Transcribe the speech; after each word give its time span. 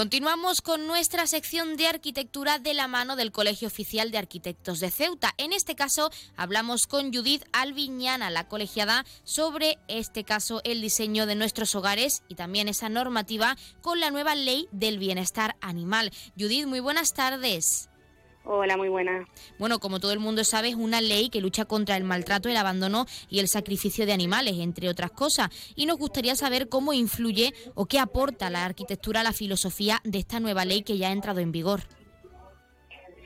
Continuamos 0.00 0.62
con 0.62 0.86
nuestra 0.86 1.26
sección 1.26 1.76
de 1.76 1.86
arquitectura 1.86 2.58
de 2.58 2.72
la 2.72 2.88
mano 2.88 3.16
del 3.16 3.32
Colegio 3.32 3.68
Oficial 3.68 4.10
de 4.10 4.16
Arquitectos 4.16 4.80
de 4.80 4.90
Ceuta. 4.90 5.34
En 5.36 5.52
este 5.52 5.74
caso 5.74 6.10
hablamos 6.38 6.86
con 6.86 7.12
Judith 7.12 7.44
Alviñana, 7.52 8.30
la 8.30 8.48
colegiada, 8.48 9.04
sobre 9.24 9.76
este 9.88 10.24
caso 10.24 10.62
el 10.64 10.80
diseño 10.80 11.26
de 11.26 11.34
nuestros 11.34 11.74
hogares 11.74 12.22
y 12.28 12.34
también 12.34 12.66
esa 12.68 12.88
normativa 12.88 13.58
con 13.82 14.00
la 14.00 14.10
nueva 14.10 14.34
ley 14.34 14.68
del 14.72 14.98
bienestar 14.98 15.56
animal. 15.60 16.12
Judith, 16.34 16.64
muy 16.64 16.80
buenas 16.80 17.12
tardes. 17.12 17.89
Hola, 18.44 18.76
muy 18.76 18.88
buena. 18.88 19.26
Bueno, 19.58 19.78
como 19.78 20.00
todo 20.00 20.12
el 20.12 20.18
mundo 20.18 20.44
sabe, 20.44 20.70
es 20.70 20.74
una 20.74 21.00
ley 21.00 21.28
que 21.28 21.40
lucha 21.40 21.66
contra 21.66 21.96
el 21.96 22.04
maltrato, 22.04 22.48
el 22.48 22.56
abandono 22.56 23.06
y 23.28 23.38
el 23.38 23.48
sacrificio 23.48 24.06
de 24.06 24.12
animales, 24.12 24.54
entre 24.58 24.88
otras 24.88 25.10
cosas. 25.10 25.50
Y 25.76 25.86
nos 25.86 25.98
gustaría 25.98 26.34
saber 26.34 26.68
cómo 26.68 26.92
influye 26.92 27.52
o 27.74 27.86
qué 27.86 27.98
aporta 27.98 28.48
la 28.48 28.64
arquitectura 28.64 29.20
a 29.20 29.24
la 29.24 29.32
filosofía 29.32 30.00
de 30.04 30.18
esta 30.18 30.40
nueva 30.40 30.64
ley 30.64 30.82
que 30.82 30.96
ya 30.96 31.08
ha 31.08 31.12
entrado 31.12 31.40
en 31.40 31.52
vigor. 31.52 31.80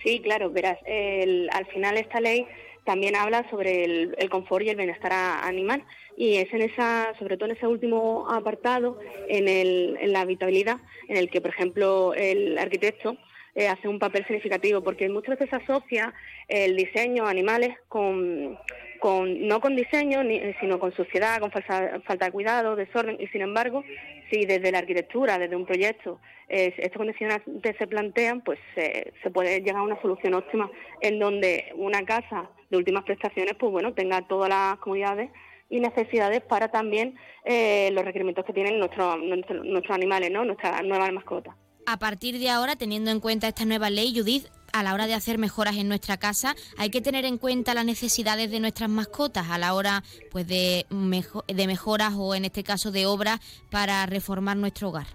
Sí, 0.03 0.21
claro, 0.21 0.51
verás, 0.51 0.79
al 0.85 1.67
final 1.67 1.97
esta 1.97 2.21
ley 2.21 2.47
también 2.85 3.17
habla 3.17 3.49
sobre 3.49 3.85
el, 3.85 4.31
confort 4.31 4.67
y 4.67 4.69
el 4.69 4.77
bienestar 4.77 5.13
animal 5.13 5.83
y 6.19 6.37
es 6.37 6.53
en 6.53 6.61
esa, 6.61 7.15
sobre 7.19 7.39
todo 7.39 7.49
en 7.49 7.57
ese 7.57 7.67
último 7.67 8.29
apartado, 8.31 8.99
en, 9.29 9.49
en 9.49 10.13
la 10.13 10.21
habitabilidad, 10.21 10.77
en 11.09 11.17
el 11.17 11.31
que, 11.31 11.41
por 11.41 11.53
ejemplo, 11.53 12.13
el 12.13 12.59
arquitecto 12.59 13.17
eh, 13.55 13.69
hace 13.69 13.89
un 13.89 13.99
papel 13.99 14.25
significativo, 14.27 14.83
porque 14.83 15.09
muchas 15.09 15.39
veces 15.39 15.53
asocia 15.55 16.13
el 16.49 16.77
diseño 16.77 17.27
animales 17.27 17.77
con, 17.89 18.59
con 19.01 19.47
no 19.47 19.61
con 19.61 19.77
diseño, 19.77 20.23
sino 20.61 20.79
con 20.79 20.93
suciedad, 20.93 21.41
con 21.41 21.51
falta 21.51 22.27
de 22.27 22.33
cuidado, 22.33 22.77
desorden, 22.77 23.17
y 23.21 23.27
sin 23.29 23.43
embargo, 23.43 23.85
si 24.31 24.45
desde 24.47 24.73
la 24.73 24.79
arquitectura, 24.79 25.39
desde 25.39 25.57
un 25.57 25.67
proyecto, 25.67 26.21
estos 26.49 26.99
condicionantes 26.99 27.77
se 27.79 27.87
plantean, 27.87 28.43
pues 28.43 28.59
se 28.75 29.31
puede 29.33 29.61
llegar 29.61 29.77
a 29.77 29.83
una 29.83 30.01
solución 30.03 30.35
óptima 30.35 30.71
en 31.01 31.19
donde 31.19 31.73
una 31.77 32.05
casa 32.05 32.51
de 32.71 32.77
últimas 32.77 33.05
prestaciones, 33.05 33.55
pues 33.59 33.73
bueno, 33.73 33.95
tenga 33.95 34.23
todas 34.23 34.49
las 34.49 34.77
comunidades 34.79 35.31
y 35.71 35.81
necesidades 35.81 36.41
para 36.43 36.69
también 36.71 37.17
eh, 37.45 37.91
los 37.93 38.05
requerimientos 38.05 38.45
que 38.45 38.53
tienen 38.53 38.79
nuestros 38.79 39.19
nuestros 39.19 39.91
animales, 39.91 40.31
¿no? 40.31 40.45
nuestras 40.45 40.83
nuevas 40.85 41.13
mascotas. 41.13 41.55
A 41.87 41.99
partir 41.99 42.39
de 42.39 42.49
ahora, 42.49 42.77
teniendo 42.77 43.11
en 43.11 43.21
cuenta 43.21 43.49
esta 43.49 43.67
nueva 43.67 43.91
ley, 43.91 44.15
Judith, 44.17 44.47
a 44.73 44.83
la 44.83 44.95
hora 44.95 45.07
de 45.07 45.15
hacer 45.15 45.37
mejoras 45.37 45.77
en 45.77 45.87
nuestra 45.87 46.17
casa, 46.17 46.55
hay 46.79 46.91
que 46.91 47.03
tener 47.03 47.27
en 47.27 47.37
cuenta 47.37 47.75
las 47.75 47.85
necesidades 47.85 48.51
de 48.51 48.59
nuestras 48.59 48.89
mascotas 48.89 49.51
a 49.51 49.59
la 49.59 49.75
hora 49.75 50.03
pues 50.31 50.49
de, 50.49 50.87
mejoras 50.91 52.15
o 52.17 52.35
en 52.35 52.47
este 52.47 52.65
caso 52.65 52.91
de 52.91 53.05
obras 53.05 53.39
para 53.71 54.07
reformar 54.07 54.57
nuestro 54.57 54.89
hogar. 54.89 55.07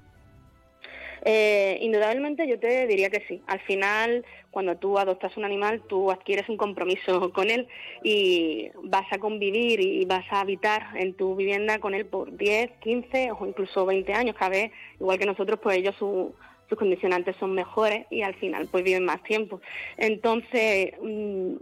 Eh, 1.26 1.80
indudablemente 1.82 2.48
yo 2.48 2.60
te 2.60 2.86
diría 2.88 3.10
que 3.10 3.26
sí. 3.28 3.42
Al 3.48 3.60
final, 3.62 4.24
cuando 4.52 4.78
tú 4.78 4.98
adoptas 4.98 5.36
un 5.36 5.46
animal, 5.46 5.82
tú 5.90 6.12
adquieres 6.12 6.48
un 6.50 6.56
compromiso 6.56 7.34
con 7.34 7.50
él 7.50 7.68
y 8.04 8.70
vas 8.84 9.12
a 9.12 9.18
convivir 9.18 9.82
y 9.82 10.06
vas 10.06 10.26
a 10.30 10.42
habitar 10.42 10.96
en 10.96 11.16
tu 11.16 11.36
vivienda 11.36 11.80
con 11.80 11.96
él 11.96 12.06
por 12.06 12.38
10, 12.38 12.72
15 12.80 13.32
o 13.38 13.46
incluso 13.48 13.88
20 13.88 14.14
años. 14.14 14.36
Cada 14.38 14.52
vez, 14.52 14.72
igual 15.00 15.18
que 15.18 15.26
nosotros, 15.26 15.60
pues 15.62 15.78
ellos 15.78 15.96
su, 16.00 16.34
sus 16.70 16.78
condicionantes 16.78 17.36
son 17.38 17.54
mejores 17.54 18.06
y 18.10 18.22
al 18.22 18.36
final 18.36 18.68
pues 18.72 18.84
viven 18.84 19.04
más 19.04 19.22
tiempo. 19.24 19.60
Entonces, 19.98 20.94
mm, 21.02 21.56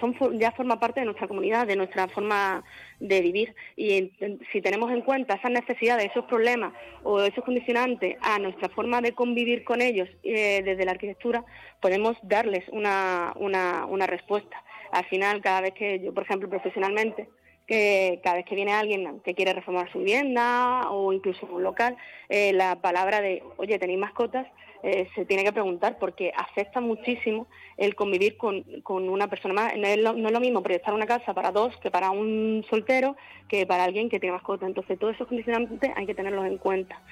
son, 0.00 0.38
ya 0.38 0.52
forma 0.52 0.78
parte 0.78 1.00
de 1.00 1.06
nuestra 1.06 1.26
comunidad, 1.26 1.66
de 1.66 1.76
nuestra 1.76 2.08
forma 2.08 2.62
de 3.00 3.20
vivir. 3.20 3.54
Y 3.76 4.12
si 4.52 4.60
tenemos 4.60 4.90
en 4.92 5.02
cuenta 5.02 5.34
esas 5.34 5.50
necesidades, 5.50 6.10
esos 6.10 6.24
problemas 6.26 6.72
o 7.02 7.20
esos 7.22 7.44
condicionantes 7.44 8.16
a 8.20 8.38
nuestra 8.38 8.68
forma 8.68 9.00
de 9.00 9.12
convivir 9.12 9.64
con 9.64 9.82
ellos 9.82 10.08
eh, 10.22 10.62
desde 10.64 10.84
la 10.84 10.92
arquitectura, 10.92 11.44
podemos 11.80 12.16
darles 12.22 12.64
una, 12.70 13.32
una, 13.36 13.86
una 13.86 14.06
respuesta. 14.06 14.62
Al 14.92 15.04
final, 15.06 15.42
cada 15.42 15.60
vez 15.62 15.72
que 15.74 16.00
yo, 16.00 16.14
por 16.14 16.22
ejemplo, 16.22 16.48
profesionalmente, 16.48 17.28
que 17.68 18.20
cada 18.24 18.36
vez 18.36 18.46
que 18.46 18.54
viene 18.54 18.72
alguien 18.72 19.20
que 19.20 19.34
quiere 19.34 19.52
reformar 19.52 19.92
su 19.92 19.98
vivienda 19.98 20.90
o 20.90 21.12
incluso 21.12 21.46
un 21.46 21.62
local, 21.62 21.96
eh, 22.30 22.52
la 22.54 22.80
palabra 22.80 23.20
de, 23.20 23.42
oye, 23.58 23.78
¿tenéis 23.78 23.98
mascotas? 24.00 24.46
Eh, 24.82 25.08
se 25.14 25.24
tiene 25.24 25.44
que 25.44 25.52
preguntar 25.52 25.98
porque 25.98 26.32
afecta 26.34 26.80
muchísimo 26.80 27.48
el 27.76 27.94
convivir 27.94 28.36
con, 28.36 28.62
con 28.82 29.08
una 29.08 29.28
persona 29.28 29.52
más. 29.52 29.76
No 29.76 29.86
es, 29.86 29.98
lo, 29.98 30.14
no 30.14 30.28
es, 30.28 30.32
lo, 30.32 30.40
mismo 30.40 30.62
proyectar 30.62 30.94
una 30.94 31.06
casa 31.06 31.34
para 31.34 31.52
dos 31.52 31.76
que 31.78 31.90
para 31.90 32.10
un 32.10 32.64
soltero 32.70 33.16
que 33.48 33.66
para 33.66 33.84
alguien 33.84 34.08
que 34.08 34.18
tiene 34.18 34.34
mascota. 34.34 34.66
Entonces, 34.66 34.98
todos 34.98 35.14
esos 35.14 35.26
condicionantes 35.28 35.90
hay 35.94 36.06
que 36.06 36.14
tenerlos 36.14 36.46
en 36.46 36.58
cuenta. 36.58 37.02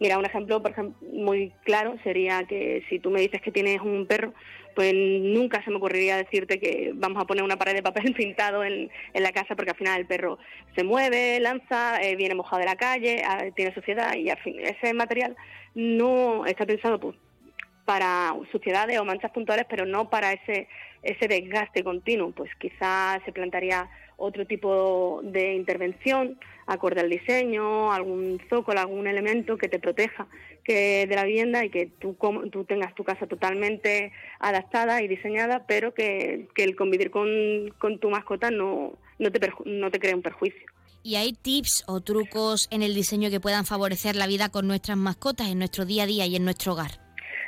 Mira, 0.00 0.18
un 0.18 0.24
ejemplo, 0.24 0.62
muy 1.12 1.52
claro 1.62 1.94
sería 2.02 2.44
que 2.44 2.82
si 2.88 2.98
tú 2.98 3.10
me 3.10 3.20
dices 3.20 3.42
que 3.42 3.52
tienes 3.52 3.82
un 3.82 4.06
perro, 4.06 4.32
pues 4.74 4.94
nunca 4.94 5.62
se 5.62 5.70
me 5.70 5.76
ocurriría 5.76 6.16
decirte 6.16 6.58
que 6.58 6.92
vamos 6.94 7.22
a 7.22 7.26
poner 7.26 7.44
una 7.44 7.58
pared 7.58 7.74
de 7.74 7.82
papel 7.82 8.14
pintado 8.16 8.64
en, 8.64 8.90
la 9.12 9.32
casa 9.32 9.54
porque 9.54 9.72
al 9.72 9.76
final 9.76 10.00
el 10.00 10.06
perro 10.06 10.38
se 10.74 10.84
mueve, 10.84 11.38
lanza, 11.40 12.00
eh, 12.00 12.16
viene 12.16 12.34
mojado 12.34 12.60
de 12.60 12.66
la 12.66 12.76
calle, 12.76 13.22
ah, 13.26 13.44
tiene 13.54 13.74
suciedad 13.74 14.14
y 14.14 14.30
al 14.30 14.38
fin 14.38 14.56
ese 14.60 14.94
material 14.94 15.36
no 15.74 16.46
está 16.46 16.64
pensado 16.64 16.98
pues, 16.98 17.16
para 17.84 18.34
suciedades 18.52 18.98
o 18.98 19.04
manchas 19.04 19.32
puntuales, 19.32 19.66
pero 19.68 19.84
no 19.84 20.08
para 20.08 20.32
ese, 20.32 20.68
ese 21.02 21.28
desgaste 21.28 21.84
continuo. 21.84 22.30
Pues 22.30 22.50
quizás 22.58 23.20
se 23.24 23.32
plantearía 23.32 23.90
otro 24.20 24.46
tipo 24.46 25.20
de 25.24 25.54
intervención 25.54 26.38
acorde 26.66 27.00
al 27.00 27.10
diseño, 27.10 27.92
algún 27.92 28.40
zócalo, 28.48 28.80
algún 28.80 29.06
elemento 29.08 29.56
que 29.56 29.68
te 29.68 29.80
proteja 29.80 30.28
que 30.62 31.06
de 31.06 31.14
la 31.16 31.24
vivienda 31.24 31.64
y 31.64 31.70
que 31.70 31.86
tú, 31.86 32.16
tú 32.52 32.64
tengas 32.64 32.94
tu 32.94 33.02
casa 33.02 33.26
totalmente 33.26 34.12
adaptada 34.38 35.02
y 35.02 35.08
diseñada, 35.08 35.64
pero 35.66 35.94
que, 35.94 36.48
el 36.54 36.76
convivir 36.76 37.10
con, 37.10 37.98
tu 37.98 38.10
mascota 38.10 38.50
no, 38.50 38.98
no, 39.18 39.32
te 39.32 39.40
no 39.64 39.90
te 39.90 39.98
cree 39.98 40.14
un 40.14 40.22
perjuicio. 40.22 40.66
¿Y 41.02 41.16
hay 41.16 41.32
tips 41.32 41.84
o 41.88 42.00
trucos 42.02 42.68
en 42.70 42.82
el 42.82 42.94
diseño 42.94 43.30
que 43.30 43.40
puedan 43.40 43.64
favorecer 43.64 44.16
la 44.16 44.26
vida 44.26 44.50
con 44.50 44.68
nuestras 44.68 44.98
mascotas 44.98 45.48
en 45.48 45.58
nuestro 45.58 45.86
día 45.86 46.02
a 46.02 46.06
día 46.06 46.26
y 46.26 46.36
en 46.36 46.44
nuestro 46.44 46.74
hogar? 46.74 46.90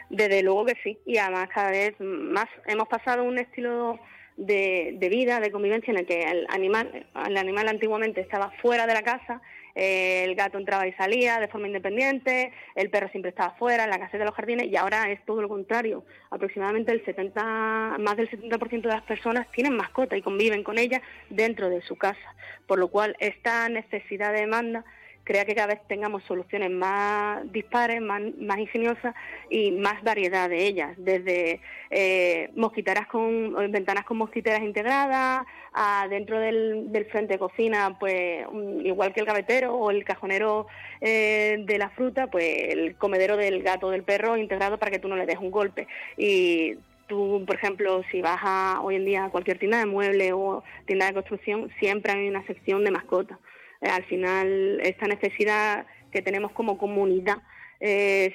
Desde 0.09 0.43
luego 0.43 0.65
que 0.65 0.75
sí, 0.83 0.99
y 1.07 1.19
además 1.19 1.49
cada 1.55 1.71
vez 1.71 1.95
más 2.01 2.47
hemos 2.67 2.89
pasado 2.89 3.25
un 3.25 3.39
estilo 3.39 4.01
de, 4.37 5.09
vida, 5.11 5.41
de 5.41 5.51
convivencia 5.51 5.91
en 5.91 5.99
el 5.99 6.07
que 6.07 6.23
el 6.25 6.47
animal, 6.49 7.07
el 7.27 7.37
animal 7.37 7.69
antiguamente 7.69 8.21
estaba 8.21 8.51
fuera 8.63 8.87
de 8.87 8.95
la 8.95 9.03
casa, 9.03 9.41
eh, 9.75 10.25
el 10.25 10.35
gato 10.35 10.59
entraba 10.59 10.87
y 10.87 10.93
salía 10.93 11.41
de 11.41 11.49
forma 11.49 11.67
independiente, 11.67 12.53
el 12.75 12.91
perro 12.91 13.09
siempre 13.09 13.31
estaba 13.31 13.55
fuera, 13.55 13.85
en 13.85 13.91
la 13.91 13.99
casa 13.99 14.19
de 14.19 14.25
los 14.25 14.35
jardines, 14.35 14.67
y 14.67 14.77
ahora 14.77 15.11
es 15.11 15.25
todo 15.25 15.41
lo 15.41 15.49
contrario. 15.49 16.05
Aproximadamente 16.31 16.93
el 16.93 17.05
70, 17.05 17.97
más 17.99 18.17
del 18.17 18.31
70% 18.31 18.83
de 18.83 18.89
las 18.89 19.03
personas 19.03 19.51
tienen 19.53 19.77
mascota 19.77 20.17
y 20.17 20.23
conviven 20.23 20.63
con 20.63 20.79
ella 20.79 21.01
dentro 21.31 21.69
de 21.69 21.81
su 21.83 21.97
casa, 21.97 22.35
por 22.67 22.79
lo 22.79 22.89
cual 22.89 23.17
esta 23.19 23.69
necesidad 23.69 24.33
de 24.33 24.41
demanda 24.41 24.85
crea 25.25 25.45
que 25.45 25.55
cada 25.55 25.69
vez 25.69 25.81
tengamos 25.87 26.23
soluciones 26.25 26.71
más 26.71 27.51
dispares, 27.53 28.01
más, 28.01 28.59
ingeniosas 28.59 29.15
y 29.51 29.71
más 29.73 30.03
variedad 30.03 30.49
de 30.49 30.67
ellas, 30.67 30.95
desde 30.97 31.61
eh, 31.91 32.51
mosquiteras 32.55 33.07
con 33.07 33.55
ventanas 33.71 34.05
con 34.05 34.19
mosquiteras 34.19 34.63
integradas, 34.63 35.47
a 35.75 36.07
dentro 36.09 36.39
del, 36.39 36.91
frente 37.11 37.35
de 37.35 37.39
cocina, 37.39 37.97
pues 37.99 38.45
igual 38.85 39.13
que 39.15 39.21
el 39.21 39.27
gavetero 39.27 39.75
o 39.75 39.91
el 39.91 40.05
cajonero 40.05 40.67
eh, 41.01 41.57
de 41.65 41.79
la 41.79 41.91
fruta, 41.91 42.27
pues 42.27 42.45
el 42.69 42.97
comedero 42.97 43.37
del 43.37 43.63
gato 43.63 43.87
o 43.87 43.91
del 43.91 44.03
perro 44.03 44.37
integrado 44.37 44.79
para 44.79 44.91
que 44.91 44.99
tú 44.99 45.09
no 45.09 45.17
le 45.17 45.27
des 45.27 45.39
un 45.39 45.51
golpe. 45.51 45.89
Y 46.17 46.75
tú, 47.07 47.45
por 47.47 47.57
ejemplo, 47.57 48.03
si 48.11 48.21
vas 48.21 48.41
a, 48.43 48.81
hoy 48.83 48.97
en 48.97 49.05
día 49.05 49.25
a 49.25 49.31
cualquier 49.31 49.59
tienda 49.59 49.79
de 49.79 49.87
muebles 49.87 50.33
o 50.35 50.63
tienda 50.87 51.07
de 51.07 51.15
construcción, 51.15 51.71
siempre 51.79 52.13
hay 52.13 52.29
una 52.29 52.45
sección 52.47 52.85
de 52.85 52.91
mascotas. 52.91 53.39
Eh, 53.83 53.89
al 53.89 54.05
final 54.05 54.81
esta 54.83 55.07
necesidad 55.07 55.87
que 56.11 56.23
tenemos 56.23 56.53
como 56.53 56.79
comunidad 56.79 57.39
eh, 57.81 58.33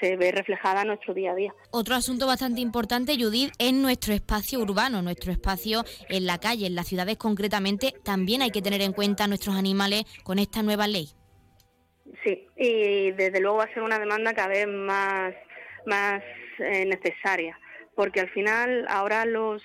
se 0.00 0.16
ve 0.16 0.30
reflejada 0.30 0.82
en 0.82 0.88
nuestro 0.88 1.12
día 1.12 1.32
a 1.32 1.34
día. 1.34 1.52
Otro 1.72 1.96
asunto 1.96 2.26
bastante 2.26 2.60
importante, 2.60 3.16
Judith, 3.18 3.52
es 3.58 3.72
nuestro 3.72 4.14
espacio 4.14 4.60
urbano, 4.60 5.02
nuestro 5.02 5.32
espacio 5.32 5.82
en 6.08 6.24
la 6.24 6.38
calle, 6.38 6.68
en 6.68 6.76
las 6.76 6.86
ciudades 6.86 7.16
concretamente. 7.16 7.94
También 8.04 8.42
hay 8.42 8.50
que 8.50 8.62
tener 8.62 8.80
en 8.82 8.92
cuenta 8.92 9.26
nuestros 9.26 9.56
animales 9.56 10.04
con 10.22 10.38
esta 10.38 10.62
nueva 10.62 10.86
ley. 10.86 11.08
Sí, 12.22 12.46
y 12.56 13.10
desde 13.10 13.40
luego 13.40 13.56
va 13.56 13.64
a 13.64 13.74
ser 13.74 13.82
una 13.82 13.98
demanda 13.98 14.34
cada 14.34 14.48
vez 14.48 14.68
más, 14.68 15.34
más 15.84 16.22
eh, 16.60 16.86
necesaria, 16.86 17.58
porque 17.96 18.20
al 18.20 18.30
final 18.30 18.86
ahora 18.88 19.24
los, 19.24 19.62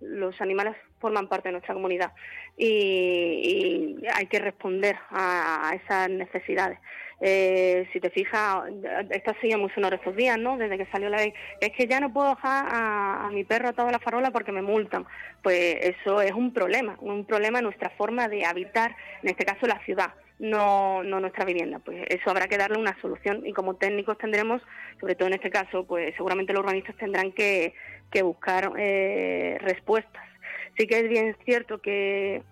los 0.00 0.40
animales 0.40 0.74
forman 1.04 1.28
parte 1.28 1.48
de 1.48 1.52
nuestra 1.52 1.74
comunidad 1.74 2.12
y, 2.56 3.96
hay 4.14 4.26
que 4.26 4.38
responder 4.38 4.96
a, 5.10 5.72
esas 5.74 6.08
necesidades. 6.08 6.78
Eh, 7.20 7.86
si 7.92 8.00
te 8.00 8.08
fijas, 8.08 8.64
esto 9.10 9.34
sido 9.42 9.58
muy 9.58 9.70
sonoro 9.70 9.96
estos 9.96 10.16
días, 10.16 10.38
¿no? 10.38 10.56
Desde 10.56 10.78
que 10.78 10.86
salió 10.86 11.10
la 11.10 11.18
ley, 11.18 11.34
es 11.60 11.72
que 11.72 11.86
ya 11.86 12.00
no 12.00 12.10
puedo 12.10 12.30
dejar 12.30 12.66
a, 12.70 13.28
mi 13.32 13.44
perro 13.44 13.68
atado 13.68 13.88
a 13.88 13.92
la 13.92 13.98
farola 13.98 14.30
porque 14.30 14.50
me 14.50 14.62
multan. 14.62 15.04
Pues 15.42 15.76
eso 15.82 16.22
es 16.22 16.32
un 16.32 16.54
problema, 16.54 16.96
un 17.00 17.26
problema 17.26 17.58
en 17.58 17.64
nuestra 17.64 17.90
forma 17.90 18.28
de 18.28 18.46
habitar, 18.46 18.96
en 19.22 19.28
este 19.28 19.44
caso 19.44 19.66
la 19.66 19.84
ciudad. 19.84 20.14
no, 20.38 21.02
no 21.02 21.20
nuestra 21.20 21.44
vivienda. 21.44 21.80
Pues 21.80 22.04
eso 22.08 22.30
habrá 22.30 22.48
que 22.48 22.56
darle 22.56 22.78
una 22.78 22.98
solución 23.02 23.46
y 23.46 23.52
como 23.52 23.76
técnicos 23.76 24.18
tendremos, 24.18 24.62
sobre 25.00 25.14
todo 25.14 25.28
en 25.28 25.34
este 25.34 25.50
caso, 25.50 25.84
pues 25.86 26.14
seguramente 26.16 26.52
los 26.52 26.62
urbanistas 26.62 26.96
tendrán 26.96 27.30
que, 27.32 27.74
que 28.10 28.22
buscar 28.22 28.72
eh, 28.78 29.58
respuestas. 29.60 30.33
Sí 30.76 30.86
que 30.86 31.00
es 31.00 31.08
bien 31.08 31.36
cierto 31.44 31.80
que 31.80 32.42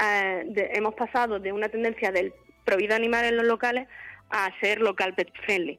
eh, 0.00 0.70
hemos 0.74 0.94
pasado 0.94 1.38
de 1.38 1.52
una 1.52 1.68
tendencia 1.68 2.12
del 2.12 2.32
prohibido 2.64 2.94
animal 2.94 3.24
en 3.24 3.36
los 3.36 3.46
locales 3.46 3.88
a 4.30 4.50
ser 4.60 4.80
local 4.80 5.14
pet 5.14 5.32
friendly 5.44 5.78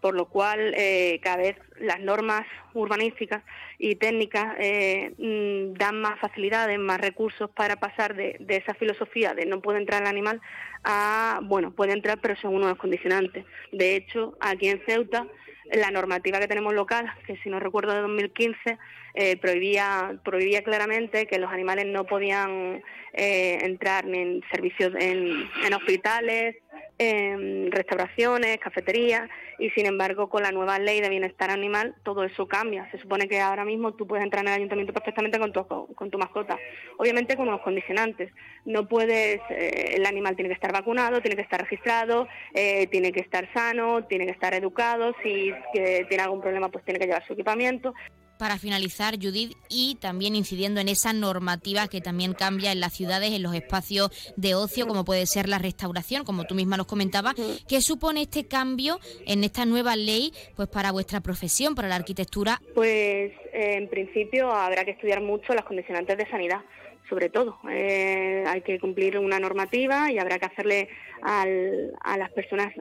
por 0.00 0.14
lo 0.14 0.26
cual 0.26 0.72
eh, 0.76 1.18
cada 1.22 1.38
vez 1.38 1.56
las 1.80 2.00
normas 2.00 2.46
urbanísticas 2.74 3.42
y 3.78 3.96
técnicas 3.96 4.54
eh, 4.58 5.12
mm, 5.18 5.76
dan 5.76 6.00
más 6.00 6.20
facilidades, 6.20 6.78
más 6.78 7.00
recursos 7.00 7.50
para 7.50 7.76
pasar 7.76 8.14
de, 8.14 8.36
esa 8.48 8.74
filosofía 8.74 9.34
de 9.34 9.46
no 9.46 9.60
puede 9.60 9.78
entrar 9.78 10.02
el 10.02 10.08
animal 10.08 10.40
a, 10.84 11.40
bueno, 11.42 11.72
puede 11.72 11.92
entrar 11.92 12.20
pero 12.20 12.36
según 12.36 12.62
unos 12.62 12.78
condicionantes. 12.78 13.44
De 13.72 13.96
hecho, 13.96 14.36
aquí 14.40 14.68
en 14.68 14.80
Ceuta, 14.86 15.26
la 15.72 15.90
normativa 15.90 16.38
que 16.40 16.48
tenemos 16.48 16.74
local, 16.74 17.12
que 17.26 17.36
si 17.38 17.50
no 17.50 17.60
recuerdo 17.60 17.94
de 17.94 18.00
2015, 18.00 18.78
eh, 19.14 19.36
prohibía, 19.38 20.18
prohibía 20.24 20.62
claramente 20.62 21.26
que 21.26 21.38
los 21.38 21.50
animales 21.50 21.86
no 21.86 22.04
podían 22.04 22.82
entrar 23.18 24.04
ni 24.04 24.18
en 24.18 24.42
servicios 24.52 24.92
en, 24.94 25.48
en 25.64 25.72
hospitales, 25.72 26.56
en 26.98 27.70
restauraciones, 27.70 28.58
cafeterías, 28.58 29.28
y 29.58 29.70
sin 29.70 29.86
embargo 29.86 30.28
con 30.28 30.42
la 30.42 30.52
nueva 30.52 30.78
ley 30.78 31.00
de 31.00 31.08
bienestar 31.08 31.50
animal 31.50 31.94
todo 32.02 32.24
eso 32.24 32.46
cambia. 32.46 32.90
Se 32.90 32.98
supone 32.98 33.28
que 33.28 33.40
ahora 33.40 33.64
mismo 33.64 33.94
tú 33.94 34.06
puedes 34.06 34.24
entrar 34.24 34.44
en 34.44 34.48
el 34.48 34.54
ayuntamiento 34.54 34.92
perfectamente 34.92 35.38
con 35.38 35.52
tu, 35.52 35.64
con 35.94 36.10
tu 36.10 36.18
mascota, 36.18 36.58
obviamente 36.98 37.36
con 37.36 37.48
unos 37.48 37.62
condicionantes. 37.62 38.32
No 38.64 38.88
puedes, 38.88 39.40
eh, 39.50 39.94
el 39.96 40.06
animal 40.06 40.36
tiene 40.36 40.48
que 40.48 40.54
estar 40.54 40.72
vacunado, 40.72 41.20
tiene 41.20 41.36
que 41.36 41.42
estar 41.42 41.60
registrado, 41.60 42.28
eh, 42.54 42.86
tiene 42.88 43.12
que 43.12 43.20
estar 43.20 43.52
sano, 43.52 44.04
tiene 44.04 44.26
que 44.26 44.32
estar 44.32 44.54
educado, 44.54 45.14
si 45.22 45.52
tiene 45.72 46.22
algún 46.22 46.40
problema 46.40 46.68
pues 46.68 46.84
tiene 46.84 46.98
que 46.98 47.06
llevar 47.06 47.26
su 47.26 47.32
equipamiento 47.32 47.94
para 48.38 48.58
finalizar, 48.58 49.14
Judith, 49.20 49.56
y 49.68 49.96
también 50.00 50.36
incidiendo 50.36 50.80
en 50.80 50.88
esa 50.88 51.12
normativa 51.12 51.88
que 51.88 52.00
también 52.00 52.34
cambia 52.34 52.72
en 52.72 52.80
las 52.80 52.92
ciudades, 52.92 53.32
en 53.32 53.42
los 53.42 53.54
espacios 53.54 54.10
de 54.36 54.54
ocio, 54.54 54.86
como 54.86 55.04
puede 55.04 55.26
ser 55.26 55.48
la 55.48 55.58
restauración, 55.58 56.24
como 56.24 56.44
tú 56.44 56.54
misma 56.54 56.76
nos 56.76 56.86
comentabas, 56.86 57.34
¿qué 57.68 57.80
supone 57.80 58.22
este 58.22 58.46
cambio 58.46 58.98
en 59.26 59.44
esta 59.44 59.64
nueva 59.64 59.96
ley 59.96 60.32
pues 60.54 60.68
para 60.68 60.92
vuestra 60.92 61.20
profesión, 61.20 61.74
para 61.74 61.88
la 61.88 61.96
arquitectura? 61.96 62.60
Pues 62.74 63.32
en 63.52 63.88
principio 63.88 64.50
habrá 64.50 64.84
que 64.84 64.92
estudiar 64.92 65.20
mucho 65.20 65.54
las 65.54 65.64
condicionantes 65.64 66.16
de 66.16 66.28
sanidad 66.28 66.60
sobre 67.08 67.28
todo. 67.28 67.58
Eh, 67.70 68.42
hay 68.46 68.62
que 68.62 68.80
cumplir 68.80 69.16
una 69.18 69.38
normativa 69.38 70.10
y 70.10 70.18
habrá 70.18 70.38
que 70.38 70.46
hacerle 70.46 70.88
a 71.22 72.16
las 72.16 72.32
personas 72.32 72.74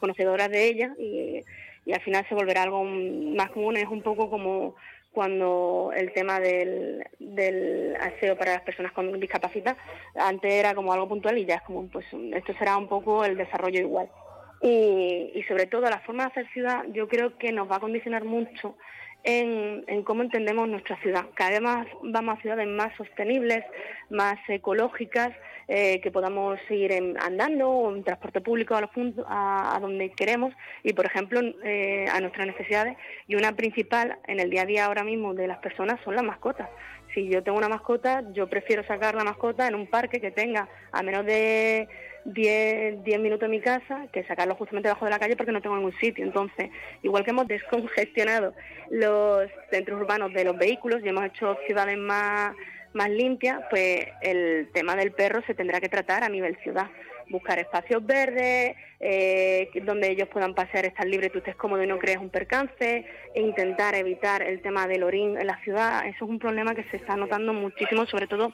conocedoras 0.00 0.50
de 0.50 0.68
ella 0.68 0.94
y 0.98 1.40
y 1.84 1.92
al 1.92 2.00
final 2.00 2.24
se 2.28 2.34
volverá 2.34 2.62
algo 2.62 2.84
más 2.84 3.50
común. 3.50 3.76
Es 3.76 3.88
un 3.88 4.02
poco 4.02 4.30
como 4.30 4.74
cuando 5.12 5.92
el 5.94 6.12
tema 6.12 6.40
del, 6.40 7.04
del 7.18 7.96
aseo 7.96 8.36
para 8.36 8.54
las 8.54 8.62
personas 8.62 8.92
con 8.92 9.20
discapacidad 9.20 9.76
antes 10.14 10.52
era 10.52 10.74
como 10.74 10.92
algo 10.92 11.08
puntual 11.08 11.36
y 11.38 11.44
ya 11.44 11.56
es 11.56 11.62
como, 11.62 11.86
pues 11.88 12.06
esto 12.32 12.54
será 12.58 12.76
un 12.76 12.88
poco 12.88 13.24
el 13.24 13.36
desarrollo 13.36 13.80
igual. 13.80 14.08
Y, 14.62 15.32
y 15.34 15.42
sobre 15.48 15.66
todo 15.66 15.82
la 15.82 16.00
forma 16.00 16.24
de 16.24 16.30
hacer 16.30 16.48
ciudad 16.52 16.84
yo 16.92 17.08
creo 17.08 17.36
que 17.36 17.52
nos 17.52 17.70
va 17.70 17.76
a 17.76 17.80
condicionar 17.80 18.24
mucho 18.24 18.76
en, 19.24 19.84
en, 19.86 20.02
cómo 20.02 20.22
entendemos 20.22 20.68
nuestra 20.68 21.00
ciudad. 21.00 21.26
Cada 21.34 21.50
vez 21.50 21.60
más 21.60 21.86
vamos 22.02 22.38
a 22.38 22.42
ciudades 22.42 22.66
más 22.66 22.96
sostenibles, 22.96 23.64
más 24.10 24.38
ecológicas, 24.48 25.32
eh, 25.68 26.00
que 26.00 26.10
podamos 26.10 26.58
ir 26.70 26.92
andando 27.20 27.70
o 27.70 27.94
en 27.94 28.02
transporte 28.02 28.40
público 28.40 28.74
a, 28.74 28.80
los 28.80 28.90
puntos, 28.90 29.24
a, 29.28 29.78
donde 29.80 30.10
queremos 30.10 30.52
y, 30.82 30.92
por 30.92 31.06
ejemplo, 31.06 31.40
eh, 31.64 32.06
a 32.12 32.20
nuestras 32.20 32.46
necesidades. 32.46 32.96
Y 33.28 33.36
una 33.36 33.54
principal 33.54 34.18
en 34.26 34.40
el 34.40 34.50
día 34.50 34.62
a 34.62 34.66
día 34.66 34.84
ahora 34.86 35.04
mismo 35.04 35.34
de 35.34 35.46
las 35.46 35.58
personas 35.58 36.00
son 36.04 36.16
las 36.16 36.24
mascotas. 36.24 36.68
Si 37.14 37.28
yo 37.28 37.42
tengo 37.42 37.58
una 37.58 37.68
mascota, 37.68 38.24
yo 38.32 38.48
prefiero 38.48 38.84
sacar 38.84 39.14
la 39.14 39.24
mascota 39.24 39.68
en 39.68 39.74
un 39.74 39.86
parque 39.86 40.20
que 40.20 40.30
tenga 40.30 40.68
a 40.90 41.02
menos 41.02 41.24
de 41.26 41.88
10, 42.24 43.02
10 43.04 43.20
minutos 43.20 43.46
en 43.46 43.50
mi 43.50 43.60
casa 43.60 44.06
que 44.12 44.24
sacarlo 44.24 44.54
justamente 44.54 44.88
debajo 44.88 45.04
de 45.04 45.10
la 45.10 45.18
calle 45.18 45.36
porque 45.36 45.52
no 45.52 45.60
tengo 45.60 45.76
ningún 45.76 45.96
sitio. 45.98 46.24
Entonces, 46.24 46.70
igual 47.02 47.24
que 47.24 47.30
hemos 47.30 47.48
descongestionado 47.48 48.54
los 48.90 49.50
centros 49.70 50.00
urbanos 50.00 50.32
de 50.32 50.44
los 50.44 50.56
vehículos 50.56 51.00
y 51.04 51.08
hemos 51.08 51.24
hecho 51.24 51.56
ciudades 51.66 51.98
más 51.98 52.54
más 52.94 53.10
limpia, 53.10 53.66
pues 53.70 54.06
el 54.20 54.70
tema 54.72 54.96
del 54.96 55.12
perro 55.12 55.42
se 55.46 55.54
tendrá 55.54 55.80
que 55.80 55.88
tratar 55.88 56.24
a 56.24 56.28
nivel 56.28 56.56
ciudad. 56.62 56.90
Buscar 57.28 57.58
espacios 57.58 58.04
verdes, 58.04 58.76
eh, 59.00 59.68
donde 59.84 60.10
ellos 60.10 60.28
puedan 60.28 60.54
pasear, 60.54 60.84
estar 60.84 61.06
libres, 61.06 61.32
tú 61.32 61.38
estés 61.38 61.56
cómodo 61.56 61.82
y 61.82 61.86
no 61.86 61.98
crees 61.98 62.18
un 62.18 62.30
percance, 62.30 63.06
e 63.34 63.40
intentar 63.40 63.94
evitar 63.94 64.42
el 64.42 64.60
tema 64.60 64.86
del 64.86 65.02
orín 65.02 65.38
en 65.38 65.46
la 65.46 65.58
ciudad. 65.62 66.06
Eso 66.06 66.24
es 66.24 66.30
un 66.30 66.38
problema 66.38 66.74
que 66.74 66.84
se 66.84 66.98
está 66.98 67.16
notando 67.16 67.52
muchísimo, 67.54 68.06
sobre 68.06 68.26
todo 68.26 68.52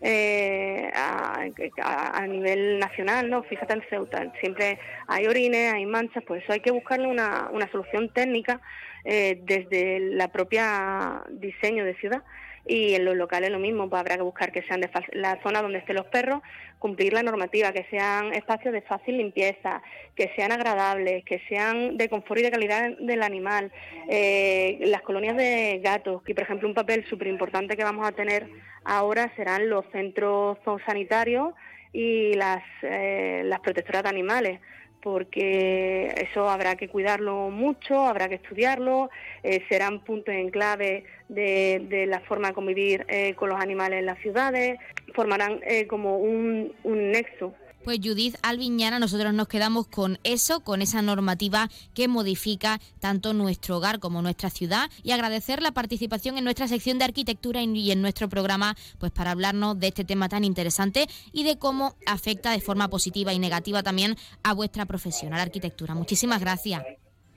eh, 0.00 0.90
a, 0.94 2.26
nivel 2.26 2.78
nacional, 2.78 3.28
¿no? 3.28 3.42
Fíjate 3.42 3.74
en 3.74 3.82
Ceuta, 3.90 4.32
siempre 4.40 4.78
hay 5.06 5.26
orines, 5.26 5.72
hay 5.72 5.84
manchas, 5.86 6.24
por 6.24 6.38
eso 6.38 6.52
hay 6.52 6.60
que 6.60 6.70
buscarle 6.70 7.06
una, 7.06 7.50
una 7.52 7.70
solución 7.70 8.12
técnica 8.12 8.60
eh, 9.04 9.40
desde 9.42 10.00
la 10.00 10.28
propia 10.28 11.22
diseño 11.28 11.84
de 11.84 11.94
ciudad 11.96 12.22
y 12.66 12.94
en 12.94 13.04
los 13.04 13.16
locales 13.16 13.50
lo 13.50 13.58
mismo, 13.58 13.90
pues 13.90 14.00
habrá 14.00 14.16
que 14.16 14.22
buscar 14.22 14.50
que 14.50 14.62
sean 14.62 14.80
de 14.80 14.90
la 15.12 15.38
zona 15.42 15.60
donde 15.60 15.78
estén 15.78 15.96
los 15.96 16.06
perros, 16.06 16.40
cumplir 16.78 17.12
la 17.12 17.22
normativa, 17.22 17.72
que 17.72 17.84
sean 17.90 18.32
espacios 18.32 18.72
de 18.72 18.82
fácil 18.82 19.18
limpieza, 19.18 19.82
que 20.16 20.30
sean 20.34 20.52
agradables, 20.52 21.24
que 21.24 21.40
sean 21.48 21.96
de 21.96 22.08
confort 22.08 22.40
y 22.40 22.44
de 22.44 22.50
calidad 22.50 22.90
del 22.98 23.22
animal. 23.22 23.70
Eh, 24.08 24.78
las 24.82 25.02
colonias 25.02 25.36
de 25.36 25.80
gatos, 25.82 26.22
que 26.22 26.34
por 26.34 26.44
ejemplo 26.44 26.68
un 26.68 26.74
papel 26.74 27.04
súper 27.08 27.28
importante 27.28 27.76
que 27.76 27.84
vamos 27.84 28.06
a 28.06 28.12
tener 28.12 28.48
ahora 28.84 29.32
serán 29.36 29.68
los 29.68 29.84
centros 29.92 30.58
sanitarios 30.86 31.54
y 31.92 32.34
las, 32.34 32.62
eh, 32.82 33.42
las 33.44 33.60
protectoras 33.60 34.02
de 34.02 34.08
animales 34.08 34.60
porque 35.04 36.14
eso 36.16 36.48
habrá 36.48 36.76
que 36.76 36.88
cuidarlo 36.88 37.50
mucho, 37.50 38.06
habrá 38.06 38.26
que 38.30 38.36
estudiarlo, 38.36 39.10
eh, 39.42 39.62
serán 39.68 40.00
puntos 40.00 40.34
en 40.34 40.48
clave 40.48 41.04
de, 41.28 42.06
la 42.08 42.20
forma 42.20 42.48
de 42.48 42.54
convivir 42.54 43.04
eh, 43.08 43.34
con 43.34 43.50
los 43.50 43.60
animales 43.60 43.98
en 43.98 44.06
las 44.06 44.18
ciudades, 44.20 44.78
formarán 45.12 45.60
eh, 45.62 45.86
como 45.86 46.16
un 46.16 46.72
nexo 46.82 47.54
pues 47.84 48.00
Judith 48.02 48.36
Alviñana, 48.42 48.98
nosotros 48.98 49.34
nos 49.34 49.46
quedamos 49.46 49.86
con 49.86 50.18
eso, 50.24 50.60
con 50.60 50.82
esa 50.82 51.02
normativa 51.02 51.68
que 51.92 52.08
modifica 52.08 52.80
tanto 52.98 53.32
nuestro 53.34 53.76
hogar 53.76 54.00
como 54.00 54.22
nuestra 54.22 54.50
ciudad 54.50 54.90
y 55.02 55.12
agradecer 55.12 55.62
la 55.62 55.72
participación 55.72 56.38
en 56.38 56.44
nuestra 56.44 56.66
sección 56.66 56.98
de 56.98 57.04
arquitectura 57.04 57.62
y 57.62 57.90
en 57.92 58.02
nuestro 58.02 58.28
programa, 58.28 58.76
pues 58.98 59.12
para 59.12 59.30
hablarnos 59.30 59.78
de 59.78 59.88
este 59.88 60.04
tema 60.04 60.28
tan 60.28 60.44
interesante 60.44 61.06
y 61.32 61.44
de 61.44 61.58
cómo 61.58 61.94
afecta 62.06 62.52
de 62.52 62.60
forma 62.60 62.88
positiva 62.88 63.32
y 63.32 63.38
negativa 63.38 63.82
también 63.82 64.16
a 64.42 64.54
vuestra 64.54 64.86
profesión, 64.86 65.34
a 65.34 65.36
la 65.36 65.42
arquitectura. 65.42 65.94
Muchísimas 65.94 66.40
gracias. 66.40 66.82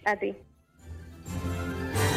A 0.06 0.16
ti. 0.16 0.34